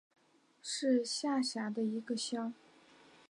[0.63, 2.55] 是下辖的一个乡。